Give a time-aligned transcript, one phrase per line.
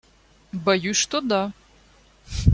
[0.51, 1.53] Боюсь, что да.